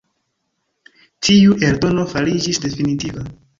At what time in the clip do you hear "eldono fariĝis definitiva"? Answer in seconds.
1.69-3.31